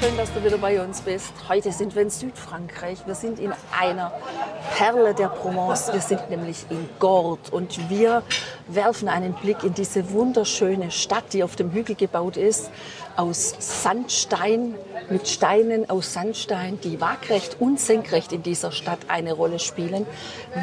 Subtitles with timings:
[0.00, 1.32] Schön, dass du wieder bei uns bist.
[1.48, 3.06] Heute sind wir in Südfrankreich.
[3.06, 4.12] Wir sind in einer
[4.76, 5.90] Perle der Provence.
[5.92, 8.22] Wir sind nämlich in Gordes und wir
[8.68, 12.70] werfen einen Blick in diese wunderschöne Stadt, die auf dem Hügel gebaut ist,
[13.16, 14.74] aus Sandstein,
[15.08, 20.06] mit Steinen aus Sandstein, die waagrecht und senkrecht in dieser Stadt eine Rolle spielen.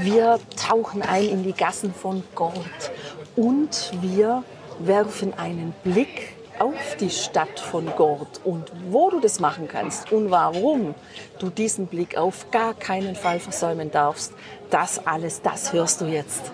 [0.02, 2.92] Wir tauchen ein in die Gassen von Gordes
[3.36, 4.44] und wir
[4.80, 10.32] werfen einen Blick auf die Stadt von Gordes und wo du das machen kannst und
[10.32, 10.96] warum
[11.40, 14.34] du diesen Blick auf gar keinen Fall versäumen darfst,
[14.70, 16.52] das alles, das hörst du jetzt.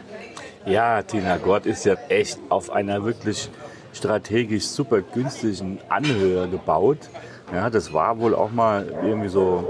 [0.66, 3.50] Ja, Tina, Gott ist ja echt auf einer wirklich
[3.94, 7.10] strategisch super günstigen Anhöhe gebaut.
[7.54, 9.68] Ja, das war wohl auch mal irgendwie so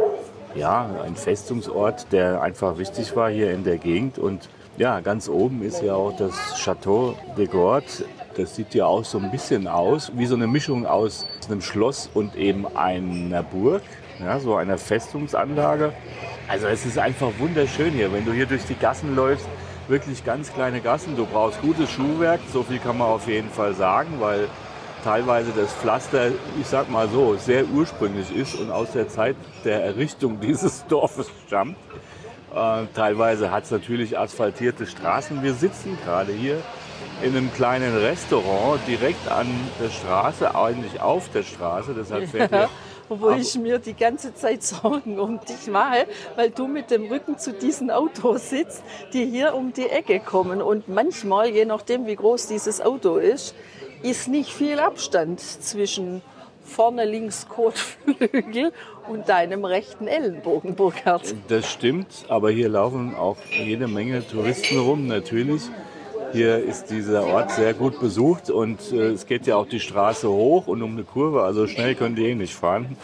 [0.55, 4.17] ja, ein Festungsort, der einfach wichtig war hier in der Gegend.
[4.17, 4.49] Und
[4.80, 8.03] ja, ganz oben ist ja auch das Château de Gordes.
[8.35, 12.09] Das sieht ja auch so ein bisschen aus wie so eine Mischung aus einem Schloss
[12.13, 13.83] und eben einer Burg,
[14.19, 15.94] ja, so einer Festungsanlage.
[16.47, 19.45] Also es ist einfach wunderschön hier, wenn du hier durch die Gassen läufst
[19.89, 21.16] wirklich ganz kleine Gassen.
[21.17, 24.47] Du brauchst gutes Schuhwerk, so viel kann man auf jeden Fall sagen, weil
[25.03, 29.83] teilweise das Pflaster, ich sag mal so, sehr ursprünglich ist und aus der Zeit der
[29.83, 31.75] Errichtung dieses Dorfes stammt.
[32.53, 35.44] Äh, teilweise hat es natürlich asphaltierte Straßen.
[35.44, 36.61] Wir sitzen gerade hier
[37.22, 39.47] in einem kleinen Restaurant direkt an
[39.81, 41.94] der Straße, eigentlich auf der Straße.
[41.94, 42.70] Deshalb fährt hier
[43.09, 47.38] wo ich mir die ganze Zeit Sorgen um dich mache, weil du mit dem Rücken
[47.38, 48.83] zu diesen Autos sitzt,
[49.14, 50.61] die hier um die Ecke kommen.
[50.61, 53.55] Und manchmal, je nachdem, wie groß dieses Auto ist,
[54.02, 56.21] ist nicht viel Abstand zwischen
[56.69, 58.71] vorne links Kotflügel
[59.09, 61.35] und deinem rechten Ellenbogen, Burkhard.
[61.47, 65.63] Das stimmt, aber hier laufen auch jede Menge Touristen rum, natürlich.
[66.31, 70.29] Hier ist dieser Ort sehr gut besucht und äh, es geht ja auch die Straße
[70.29, 72.97] hoch und um eine Kurve, also schnell können die eh nicht fahren.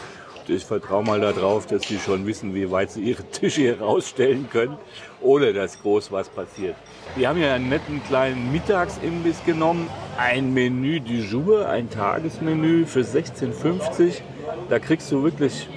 [0.48, 4.48] Ich vertraue mal darauf, dass die schon wissen, wie weit sie ihre Tische hier rausstellen
[4.50, 4.76] können,
[5.20, 6.76] ohne dass groß was passiert.
[7.16, 9.88] Wir haben hier einen netten kleinen Mittagsimbiss genommen.
[10.16, 14.20] Ein Menü du jour, ein Tagesmenü für 16,50.
[14.68, 15.68] Da kriegst du wirklich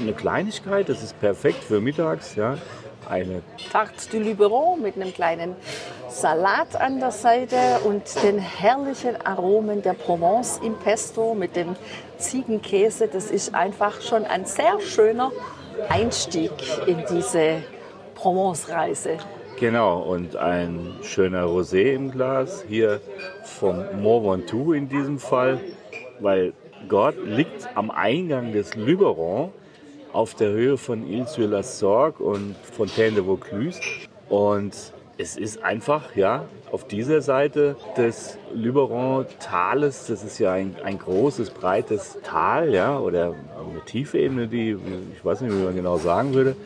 [0.00, 2.34] eine Kleinigkeit, das ist perfekt für mittags.
[2.36, 2.58] Ja.
[3.08, 3.42] Eine
[3.72, 5.56] Tarte du Luberon mit einem kleinen
[6.10, 11.74] Salat an der Seite und den herrlichen Aromen der Provence im Pesto mit dem
[12.18, 13.08] Ziegenkäse.
[13.08, 15.32] Das ist einfach schon ein sehr schöner
[15.88, 16.50] Einstieg
[16.86, 17.62] in diese
[18.14, 19.16] Provence-Reise.
[19.58, 23.00] Genau, und ein schöner Rosé im Glas, hier
[23.42, 25.60] vom Mont Ventoux in diesem Fall,
[26.20, 26.52] weil
[26.88, 29.50] Gott liegt am Eingang des Luberon
[30.12, 33.80] auf der Höhe von Ile-sur-la-Sorgue und Fontaine de Vaucluse.
[34.28, 34.74] Und
[35.18, 41.50] es ist einfach, ja, auf dieser Seite des Luberon-Tales, das ist ja ein, ein großes,
[41.50, 43.34] breites Tal, ja, oder
[43.70, 44.76] eine tiefe Ebene, die,
[45.16, 46.56] ich weiß nicht, wie man genau sagen würde,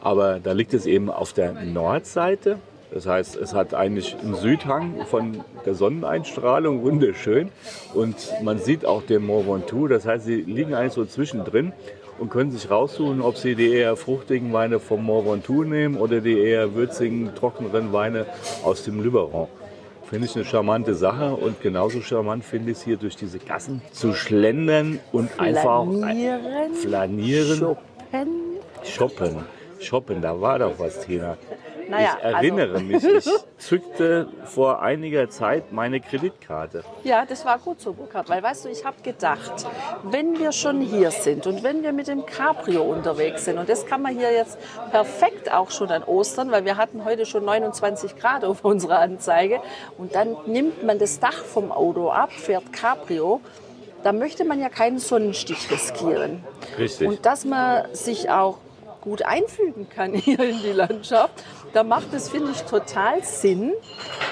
[0.00, 2.58] aber da liegt es eben auf der Nordseite.
[2.92, 7.48] Das heißt, es hat eigentlich einen Südhang von der Sonneneinstrahlung, wunderschön.
[7.94, 11.72] Und man sieht auch den Mont Ventoux, das heißt, sie liegen eigentlich so zwischendrin
[12.18, 16.20] und können sich raussuchen, ob sie die eher fruchtigen Weine vom Mont Ventoux nehmen oder
[16.20, 18.26] die eher würzigen, trockneren Weine
[18.64, 19.48] aus dem Luberon.
[20.04, 23.80] Finde ich eine charmante Sache und genauso charmant finde ich es hier durch diese Gassen
[23.92, 25.86] zu schlendern und einfach
[26.82, 27.58] flanieren.
[27.58, 28.28] Shoppen.
[28.84, 29.36] Shoppen.
[29.78, 31.38] Shoppen, da war doch was, Tina.
[31.88, 32.84] Naja, ich erinnere also.
[32.84, 33.28] mich, ich
[33.58, 36.84] zückte vor einiger Zeit meine Kreditkarte.
[37.04, 39.66] Ja, das war gut so, Burkhard, weil weißt du, ich habe gedacht,
[40.04, 43.86] wenn wir schon hier sind und wenn wir mit dem Cabrio unterwegs sind, und das
[43.86, 44.58] kann man hier jetzt
[44.90, 49.60] perfekt auch schon an Ostern, weil wir hatten heute schon 29 Grad auf unserer Anzeige,
[49.98, 53.40] und dann nimmt man das Dach vom Auto ab, fährt Cabrio,
[54.02, 56.42] da möchte man ja keinen Sonnenstich riskieren.
[56.78, 57.06] Richtig.
[57.06, 58.58] Und dass man sich auch
[59.02, 61.44] gut einfügen kann hier in die Landschaft,
[61.74, 63.74] da macht es, finde ich, total Sinn,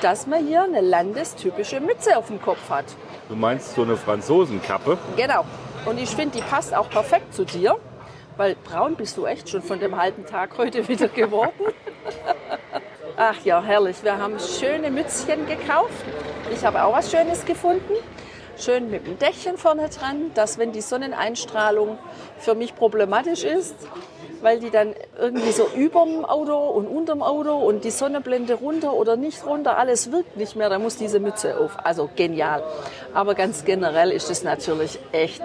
[0.01, 2.87] dass man hier eine landestypische Mütze auf dem Kopf hat.
[3.29, 4.97] Du meinst so eine Franzosenkappe?
[5.17, 5.45] Genau.
[5.85, 7.77] Und ich finde, die passt auch perfekt zu dir,
[8.37, 11.53] weil braun bist du echt schon von dem halben Tag heute wieder geworden.
[13.17, 14.03] Ach ja, herrlich.
[14.03, 15.93] Wir haben schöne Mützchen gekauft.
[16.53, 17.93] Ich habe auch was Schönes gefunden.
[18.57, 21.99] Schön mit dem Dächchen vorne dran, dass wenn die Sonneneinstrahlung
[22.39, 23.75] für mich problematisch ist,
[24.43, 29.17] weil die dann irgendwie so überm Auto und unterm Auto und die Sonnenblende runter oder
[29.17, 31.77] nicht runter, alles wirkt nicht mehr, da muss diese Mütze auf.
[31.85, 32.63] Also genial.
[33.15, 35.43] Aber ganz generell ist es natürlich echt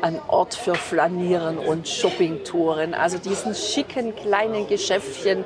[0.00, 2.94] ein Ort für Flanieren und Shoppingtouren.
[2.94, 5.44] Also diesen schicken kleinen Geschäftchen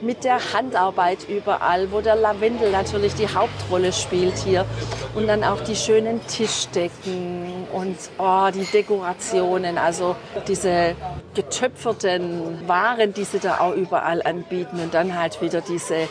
[0.00, 4.66] mit der Handarbeit überall, wo der Lavendel natürlich die Hauptrolle spielt hier.
[5.14, 10.14] Und dann auch die schönen Tischdecken und oh, die Dekorationen, also
[10.46, 10.94] diese
[11.34, 14.78] getöpferten Waren, die sie da auch überall anbieten.
[14.80, 16.08] Und dann halt wieder diese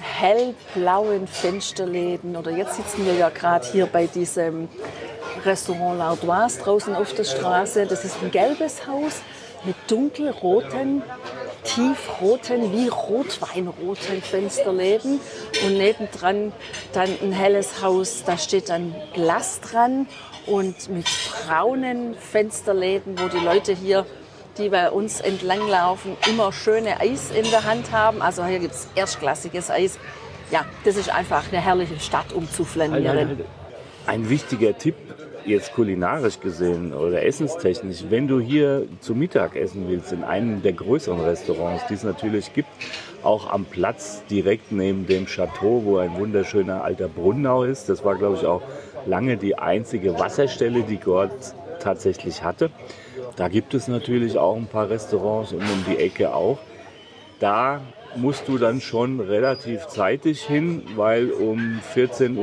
[0.00, 2.36] hellblauen Fensterläden.
[2.36, 4.68] Oder jetzt sitzen wir ja gerade hier bei diesem
[5.44, 7.86] Restaurant L'Ardoise draußen auf der Straße.
[7.86, 9.22] Das ist ein gelbes Haus
[9.64, 11.02] mit dunkelroten
[11.64, 15.20] tiefroten, wie rotweinroten Fensterläden
[15.64, 16.52] und nebendran
[16.92, 20.06] dann ein helles Haus, da steht dann Glas dran
[20.46, 21.06] und mit
[21.46, 24.06] braunen Fensterläden, wo die Leute hier,
[24.58, 28.22] die bei uns entlanglaufen, immer schöne Eis in der Hand haben.
[28.22, 29.98] Also hier gibt es erstklassiges Eis.
[30.50, 33.40] Ja, das ist einfach eine herrliche Stadt, um zu flanieren.
[34.06, 34.96] Ein wichtiger Tipp
[35.46, 40.72] jetzt kulinarisch gesehen oder essenstechnisch, wenn du hier zu Mittag essen willst, in einem der
[40.72, 42.68] größeren Restaurants, die es natürlich gibt,
[43.22, 47.88] auch am Platz direkt neben dem Chateau, wo ein wunderschöner alter Brunnau ist.
[47.88, 48.62] Das war, glaube ich, auch
[49.06, 51.30] lange die einzige Wasserstelle, die Gott
[51.80, 52.70] tatsächlich hatte.
[53.36, 56.58] Da gibt es natürlich auch ein paar Restaurants und um die Ecke auch.
[57.40, 57.80] Da
[58.16, 62.36] musst du dann schon relativ zeitig hin, weil um 14.30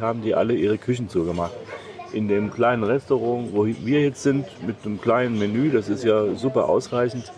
[0.00, 1.54] Uhr haben die alle ihre Küchen zugemacht
[2.12, 6.34] in dem kleinen Restaurant, wo wir jetzt sind, mit einem kleinen Menü, das ist ja
[6.34, 7.32] super ausreichend,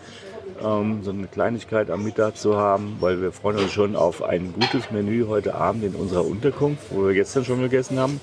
[0.63, 4.53] ähm, so eine Kleinigkeit am Mittag zu haben, weil wir freuen uns schon auf ein
[4.53, 8.19] gutes Menü heute Abend in unserer Unterkunft, wo wir gestern schon gegessen haben.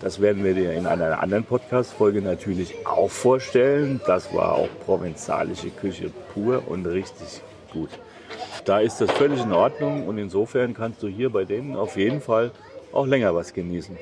[0.00, 4.00] Das werden wir dir in einer anderen Podcast-Folge natürlich auch vorstellen.
[4.06, 7.40] Das war auch provenzalische Küche pur und richtig
[7.72, 7.90] gut.
[8.64, 12.20] Da ist das völlig in Ordnung und insofern kannst du hier bei denen auf jeden
[12.20, 12.50] Fall
[12.94, 13.96] auch länger was genießen.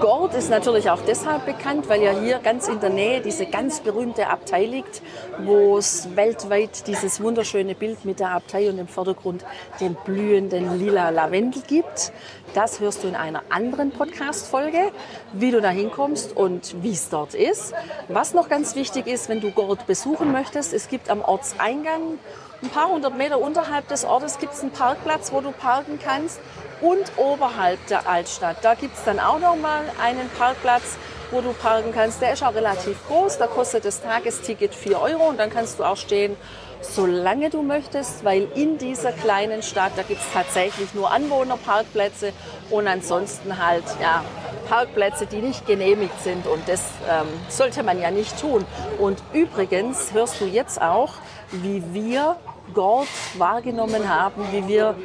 [0.00, 3.80] Gord ist natürlich auch deshalb bekannt, weil ja hier ganz in der Nähe diese ganz
[3.80, 5.02] berühmte Abtei liegt,
[5.44, 9.44] wo es weltweit dieses wunderschöne Bild mit der Abtei und im Vordergrund
[9.80, 12.10] den blühenden lila Lavendel gibt.
[12.54, 14.92] Das hörst du in einer anderen Podcast-Folge,
[15.34, 17.74] wie du da hinkommst und wie es dort ist.
[18.08, 22.18] Was noch ganz wichtig ist, wenn du Gord besuchen möchtest, es gibt am Ortseingang
[22.62, 26.40] ein paar hundert Meter unterhalb des Ortes gibt es einen Parkplatz, wo du parken kannst
[26.80, 28.58] und oberhalb der Altstadt.
[28.62, 30.96] Da gibt es dann auch noch mal einen Parkplatz,
[31.32, 32.22] wo du parken kannst.
[32.22, 35.84] Der ist auch relativ groß, da kostet das Tagesticket 4 Euro und dann kannst du
[35.84, 36.36] auch stehen,
[36.80, 42.32] solange du möchtest, weil in dieser kleinen Stadt, da gibt es tatsächlich nur Anwohnerparkplätze
[42.70, 44.24] und ansonsten halt ja,
[44.68, 48.64] Parkplätze, die nicht genehmigt sind und das ähm, sollte man ja nicht tun.
[48.98, 51.14] Und übrigens hörst du jetzt auch,
[51.52, 52.36] wie wir
[52.74, 54.96] Gord wahrgenommen haben, wie wir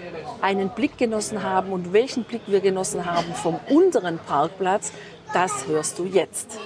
[0.42, 4.92] einen Blick genossen haben und welchen Blick wir genossen haben vom unteren Parkplatz,
[5.34, 6.60] das hörst du jetzt.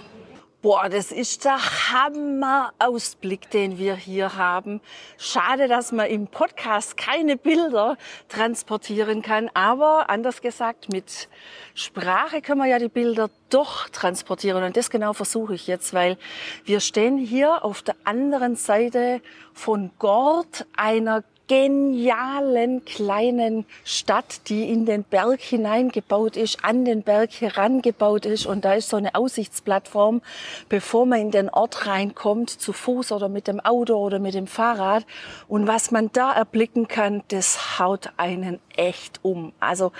[0.61, 4.79] Boah, das ist der Hammer-Ausblick, den wir hier haben.
[5.17, 7.97] Schade, dass man im Podcast keine Bilder
[8.29, 11.29] transportieren kann, aber anders gesagt, mit
[11.73, 16.15] Sprache können wir ja die Bilder doch transportieren und das genau versuche ich jetzt, weil
[16.63, 19.19] wir stehen hier auf der anderen Seite
[19.53, 27.29] von Gord, einer genialen kleinen Stadt, die in den Berg hineingebaut ist, an den Berg
[27.41, 28.45] herangebaut ist.
[28.45, 30.21] Und da ist so eine Aussichtsplattform,
[30.69, 34.47] bevor man in den Ort reinkommt, zu Fuß oder mit dem Auto oder mit dem
[34.47, 35.05] Fahrrad.
[35.49, 39.51] Und was man da erblicken kann, das haut einen echt um.
[39.59, 39.91] Also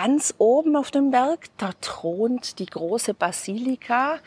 [0.00, 4.20] Ganz oben auf dem Berg, da thront die große Basilika.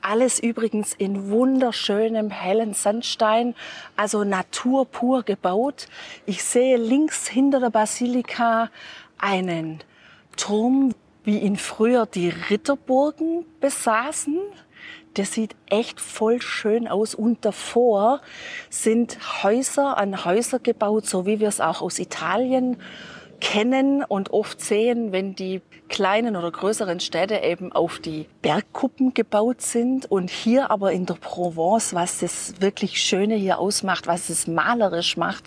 [0.00, 3.56] Alles übrigens in wunderschönem hellen Sandstein,
[3.96, 5.88] also naturpur gebaut.
[6.26, 8.70] Ich sehe links hinter der Basilika
[9.18, 9.80] einen
[10.36, 14.38] Turm, wie ihn früher die Ritterburgen besaßen.
[15.14, 17.16] Das sieht echt voll schön aus.
[17.16, 18.20] Und davor
[18.70, 22.76] sind Häuser an Häuser gebaut, so wie wir es auch aus Italien
[23.40, 29.60] kennen und oft sehen, wenn die kleinen oder größeren Städte eben auf die Bergkuppen gebaut
[29.62, 34.46] sind und hier aber in der Provence, was das wirklich Schöne hier ausmacht, was es
[34.46, 35.44] malerisch macht,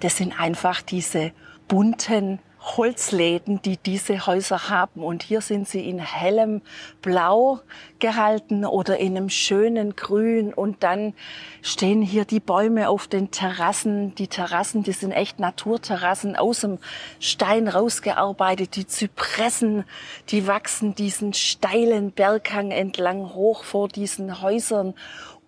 [0.00, 1.32] das sind einfach diese
[1.68, 5.02] bunten Holzläden, die diese Häuser haben.
[5.02, 6.62] Und hier sind sie in hellem
[7.02, 7.60] Blau
[7.98, 10.54] gehalten oder in einem schönen Grün.
[10.54, 11.14] Und dann
[11.60, 14.14] stehen hier die Bäume auf den Terrassen.
[14.14, 16.78] Die Terrassen, die sind echt Naturterrassen aus dem
[17.18, 18.76] Stein rausgearbeitet.
[18.76, 19.84] Die Zypressen,
[20.28, 24.94] die wachsen diesen steilen Berghang entlang hoch vor diesen Häusern.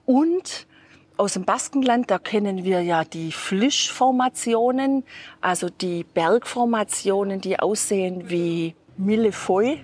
[0.04, 0.66] Und
[1.16, 5.04] aus dem Baskenland, da kennen wir ja die Flischformationen,
[5.40, 9.78] also die Bergformationen, die aussehen wie Millefeuille.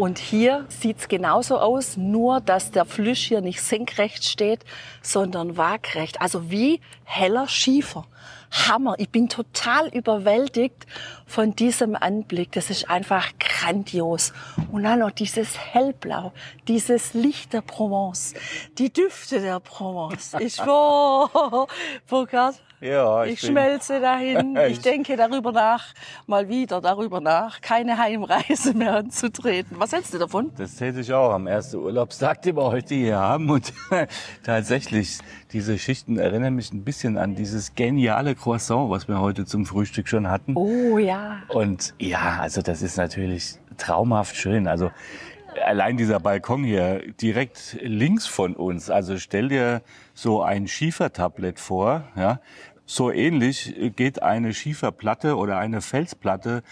[0.00, 4.64] Und hier sieht's genauso aus, nur dass der Flisch hier nicht senkrecht steht,
[5.02, 6.22] sondern waagrecht.
[6.22, 8.06] Also wie heller Schiefer.
[8.50, 8.94] Hammer.
[8.96, 10.86] Ich bin total überwältigt
[11.26, 12.50] von diesem Anblick.
[12.52, 14.32] Das ist einfach grandios.
[14.72, 16.32] Und dann noch dieses Hellblau,
[16.66, 18.32] dieses Licht der Provence,
[18.78, 20.34] die Düfte der Provence.
[20.40, 21.66] Ich, oh,
[22.08, 24.56] Burkhard, Ja, ich bin- schmelze dahin.
[24.56, 25.84] Ich Ich- denke darüber nach,
[26.26, 29.78] mal wieder darüber nach, keine Heimreise mehr anzutreten.
[29.78, 30.50] Was hältst du davon?
[30.56, 33.50] Das hätte ich auch am ersten Urlaubstag, den wir heute hier haben.
[33.50, 33.72] Und
[34.44, 35.18] tatsächlich,
[35.52, 40.08] diese Schichten erinnern mich ein bisschen an dieses geniale Croissant, was wir heute zum Frühstück
[40.08, 40.54] schon hatten.
[40.56, 41.38] Oh ja.
[41.48, 44.66] Und ja, also das ist natürlich traumhaft schön.
[44.68, 44.90] Also
[45.64, 48.90] allein dieser Balkon hier direkt links von uns.
[48.90, 49.82] Also stell dir
[50.14, 52.40] so ein Schiefertablett vor, ja.
[52.86, 56.64] So ähnlich geht eine Schieferplatte oder eine Felsplatte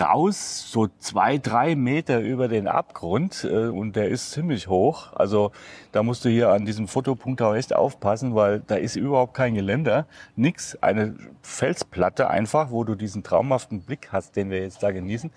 [0.00, 5.12] raus, so zwei, drei Meter über den Abgrund äh, und der ist ziemlich hoch.
[5.12, 5.52] Also
[5.92, 9.54] da musst du hier an diesem Fotopunkt auch echt aufpassen, weil da ist überhaupt kein
[9.54, 10.06] Geländer,
[10.36, 10.74] nix.
[10.76, 15.30] Eine Felsplatte einfach, wo du diesen traumhaften Blick hast, den wir jetzt da genießen.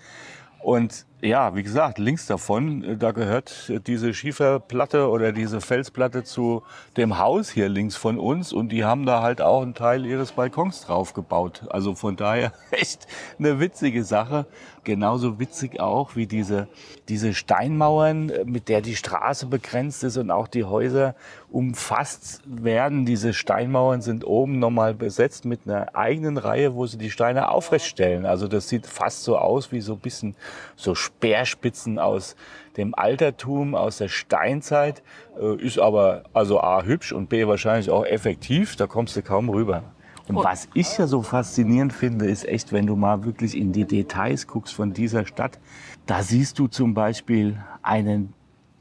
[0.62, 6.24] Und ja, wie gesagt, links davon, äh, da gehört äh, diese Schieferplatte oder diese Felsplatte
[6.24, 6.64] zu
[6.96, 10.32] dem Haus hier links von uns und die haben da halt auch einen Teil ihres
[10.32, 11.62] Balkons drauf gebaut.
[11.70, 13.06] Also von daher echt
[13.38, 14.46] eine witzige Sache.
[14.84, 16.66] Genauso witzig auch wie diese,
[17.08, 21.14] diese Steinmauern, äh, mit der die Straße begrenzt ist und auch die Häuser
[21.52, 23.06] umfasst werden.
[23.06, 28.26] Diese Steinmauern sind oben nochmal besetzt mit einer eigenen Reihe, wo sie die Steine aufrechtstellen.
[28.26, 30.34] Also das sieht fast so aus wie so ein bisschen
[30.74, 32.34] so Speerspitzen aus
[32.76, 35.02] dem Altertum, aus der Steinzeit.
[35.40, 38.76] Äh, Ist aber also A hübsch und B wahrscheinlich auch effektiv.
[38.76, 39.84] Da kommst du kaum rüber.
[40.28, 43.84] Und was ich ja so faszinierend finde, ist echt, wenn du mal wirklich in die
[43.84, 45.58] Details guckst von dieser Stadt.
[46.06, 48.32] Da siehst du zum Beispiel einen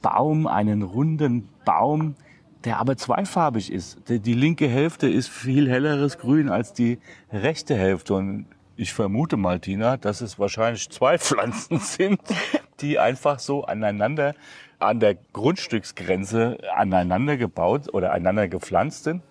[0.02, 2.16] Baum, einen runden Baum,
[2.64, 3.98] der aber zweifarbig ist.
[4.08, 7.00] Die, die linke Hälfte ist viel helleres Grün als die
[7.32, 8.14] rechte Hälfte.
[8.14, 8.46] Und
[8.82, 12.20] ich vermute mal, Tina, dass es wahrscheinlich zwei Pflanzen sind,
[12.82, 14.34] die einfach so aneinander
[14.80, 19.22] an der Grundstücksgrenze aneinander gebaut oder aneinander gepflanzt sind.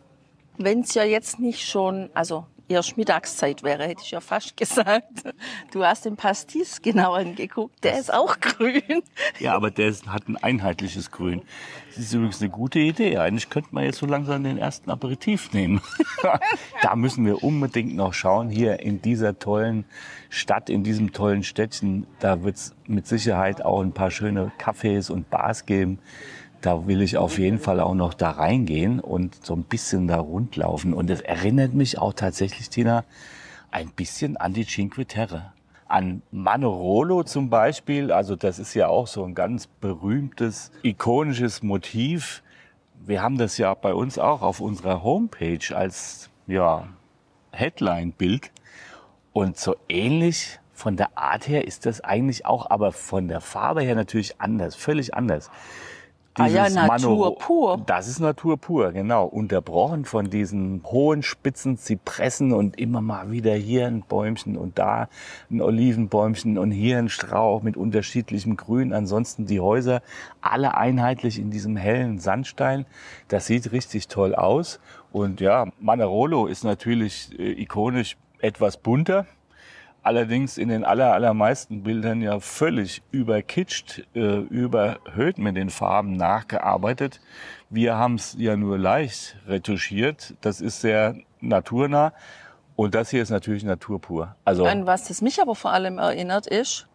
[0.57, 5.25] Wenn es ja jetzt nicht schon, also erst Mittagszeit wäre, hätte ich ja fast gesagt.
[5.73, 9.03] Du hast den Pastis genau angeguckt, der ist auch grün.
[9.39, 11.43] Ja, aber der ist, hat ein einheitliches Grün.
[11.89, 13.19] Das ist übrigens eine gute Idee.
[13.19, 15.81] Eigentlich könnte man jetzt so langsam den ersten Aperitif nehmen.
[16.83, 18.49] da müssen wir unbedingt noch schauen.
[18.49, 19.85] Hier in dieser tollen
[20.29, 25.11] Stadt, in diesem tollen Städtchen, da wird es mit Sicherheit auch ein paar schöne Cafés
[25.11, 25.99] und Bars geben.
[26.61, 30.19] Da will ich auf jeden Fall auch noch da reingehen und so ein bisschen da
[30.19, 30.93] rundlaufen.
[30.93, 33.05] Und es erinnert mich auch tatsächlich, Tina,
[33.71, 35.53] ein bisschen an die Cinque Terre.
[35.89, 42.43] An Manorolo zum Beispiel, also das ist ja auch so ein ganz berühmtes, ikonisches Motiv.
[43.07, 46.89] Wir haben das ja bei uns auch auf unserer Homepage als ja,
[47.53, 48.53] Headline-Bild.
[49.33, 53.83] Und so ähnlich von der Art her ist das eigentlich auch, aber von der Farbe
[53.83, 55.51] her natürlich anders, völlig anders.
[56.41, 57.83] Ah ja, Dieses Natur Manoro- pur.
[57.87, 59.27] Das ist Natur pur, genau.
[59.27, 65.09] Unterbrochen von diesen hohen Spitzen, Zypressen und immer mal wieder hier ein Bäumchen und da
[65.51, 68.93] ein Olivenbäumchen und hier ein Strauch mit unterschiedlichem Grün.
[68.93, 70.03] Ansonsten die Häuser
[70.41, 72.87] alle einheitlich in diesem hellen Sandstein.
[73.29, 74.81] Das sieht richtig toll aus.
[75.13, 79.27] Und ja, Manarolo ist natürlich äh, ikonisch etwas bunter.
[80.03, 87.21] Allerdings in den aller, allermeisten Bildern ja völlig überkitscht, äh, überhöht mit den Farben nachgearbeitet.
[87.69, 90.35] Wir haben es ja nur leicht retuschiert.
[90.41, 92.13] Das ist sehr naturnah.
[92.77, 94.37] Und das hier ist natürlich naturpur.
[94.47, 96.89] Also An was das mich aber vor allem erinnert ist,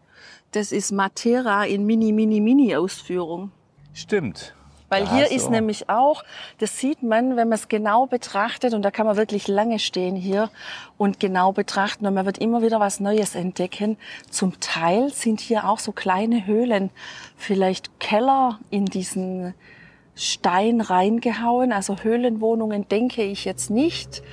[0.52, 3.52] das ist Matera in Mini, Mini, Mini Ausführung.
[3.94, 4.56] stimmt.
[4.96, 6.24] Weil Da hier du ist nämlich auch,
[6.60, 10.16] das sieht man, wenn man es genau betrachtet, und da kann man wirklich lange stehen
[10.16, 10.50] hier
[10.98, 13.98] und genau betrachten, und man wird immer wieder was Neues entdecken.
[14.30, 16.92] Zum Teil sind hier auch so kleine Höhlen,
[17.36, 19.54] vielleicht Keller in diesen
[20.16, 21.74] Stein reingehauen.
[21.74, 24.24] Also Höhlenwohnungen denke ich jetzt nicht,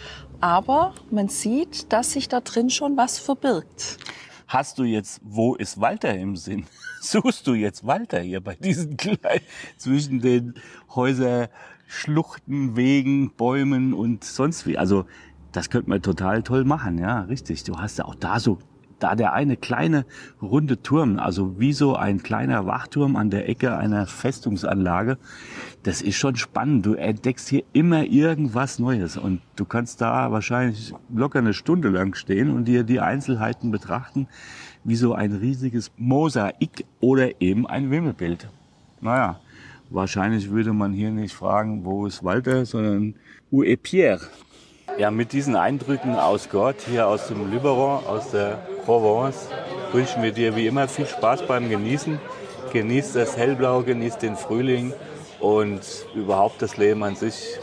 [0.41, 3.99] aber man sieht, dass sich da drin schon was verbirgt.
[4.47, 6.67] Hast du jetzt, wo ist Walter im Sinn?
[7.03, 9.43] Suchst du jetzt Walter hier bei diesen kleinen,
[9.77, 10.55] zwischen den
[10.95, 11.51] Häuser,
[11.89, 14.79] Schluchten, Wegen, Bäumen und sonst wie?
[14.79, 15.07] Also,
[15.51, 17.65] das könnte man total toll machen, ja, richtig.
[17.65, 18.61] Du hast ja auch da so
[19.01, 20.07] da der eine kleine
[20.41, 25.19] runde Turm, also wie so ein kleiner Wachturm an der Ecke einer Festungsanlage,
[25.83, 26.87] das ist schon spannend.
[26.87, 32.15] Du entdeckst hier immer irgendwas Neues und du kannst da wahrscheinlich locker eine Stunde lang
[32.15, 34.29] stehen und dir die Einzelheiten betrachten,
[34.85, 38.49] wie so ein riesiges Mosaik oder eben ein Wimmelbild.
[39.01, 39.41] Naja,
[39.91, 43.15] wahrscheinlich würde man hier nicht fragen, wo ist Walter, sondern
[43.51, 44.21] où est Pierre?
[44.99, 49.49] Ja, mit diesen Eindrücken aus Gott, hier aus dem Luberon, aus der Provence,
[49.93, 52.19] wünschen wir dir wie immer viel Spaß beim Genießen.
[52.73, 54.93] Genieß das Hellblau, genieß den Frühling
[55.41, 55.81] und
[56.15, 57.59] überhaupt das Leben an sich.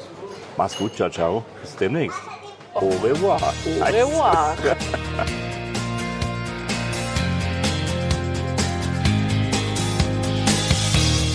[0.58, 1.46] Mach's gut, ciao, ciao.
[1.62, 2.20] Bis demnächst.
[2.74, 3.42] Au revoir.
[3.42, 4.56] Au revoir.